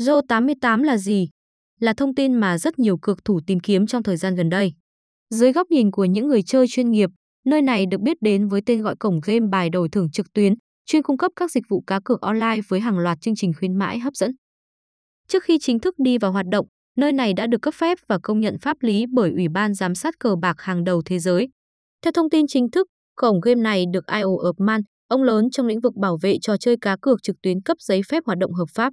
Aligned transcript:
Zo88 0.00 0.82
là 0.82 0.96
gì? 0.96 1.28
Là 1.80 1.92
thông 1.92 2.14
tin 2.14 2.34
mà 2.34 2.58
rất 2.58 2.78
nhiều 2.78 2.98
cược 2.98 3.24
thủ 3.24 3.40
tìm 3.46 3.60
kiếm 3.60 3.86
trong 3.86 4.02
thời 4.02 4.16
gian 4.16 4.34
gần 4.34 4.48
đây. 4.48 4.72
Dưới 5.30 5.52
góc 5.52 5.70
nhìn 5.70 5.90
của 5.90 6.04
những 6.04 6.28
người 6.28 6.42
chơi 6.42 6.66
chuyên 6.68 6.90
nghiệp, 6.90 7.10
nơi 7.44 7.62
này 7.62 7.86
được 7.90 8.00
biết 8.00 8.16
đến 8.20 8.48
với 8.48 8.60
tên 8.66 8.82
gọi 8.82 8.96
cổng 9.00 9.20
game 9.24 9.46
bài 9.50 9.70
đổi 9.70 9.88
thưởng 9.88 10.10
trực 10.10 10.32
tuyến, 10.32 10.54
chuyên 10.86 11.02
cung 11.02 11.18
cấp 11.18 11.32
các 11.36 11.50
dịch 11.50 11.64
vụ 11.68 11.82
cá 11.86 12.00
cược 12.04 12.20
online 12.20 12.60
với 12.68 12.80
hàng 12.80 12.98
loạt 12.98 13.18
chương 13.20 13.34
trình 13.36 13.52
khuyến 13.58 13.78
mãi 13.78 13.98
hấp 13.98 14.14
dẫn. 14.14 14.30
Trước 15.28 15.44
khi 15.44 15.58
chính 15.60 15.78
thức 15.78 15.94
đi 15.98 16.18
vào 16.18 16.32
hoạt 16.32 16.46
động, 16.50 16.66
nơi 16.96 17.12
này 17.12 17.32
đã 17.36 17.46
được 17.46 17.62
cấp 17.62 17.74
phép 17.74 17.98
và 18.08 18.18
công 18.22 18.40
nhận 18.40 18.58
pháp 18.58 18.76
lý 18.80 19.04
bởi 19.12 19.30
Ủy 19.30 19.48
ban 19.48 19.74
giám 19.74 19.94
sát 19.94 20.14
cờ 20.18 20.36
bạc 20.42 20.54
hàng 20.58 20.84
đầu 20.84 21.02
thế 21.04 21.18
giới. 21.18 21.48
Theo 22.02 22.12
thông 22.12 22.30
tin 22.30 22.46
chính 22.48 22.70
thức, 22.70 22.86
cổng 23.16 23.40
game 23.40 23.60
này 23.60 23.84
được 23.92 24.06
IO 24.06 24.28
of 24.28 24.54
Man, 24.58 24.80
ông 25.08 25.22
lớn 25.22 25.50
trong 25.50 25.66
lĩnh 25.66 25.80
vực 25.80 25.94
bảo 25.96 26.18
vệ 26.22 26.36
trò 26.42 26.56
chơi 26.56 26.76
cá 26.80 26.96
cược 27.02 27.22
trực 27.22 27.36
tuyến 27.42 27.60
cấp 27.60 27.76
giấy 27.80 28.00
phép 28.08 28.22
hoạt 28.26 28.38
động 28.38 28.52
hợp 28.52 28.66
pháp. 28.74 28.92